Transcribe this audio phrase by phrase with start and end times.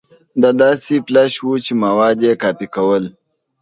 [0.41, 3.03] دا داسې فلش و چې مواد يې کاپي کول.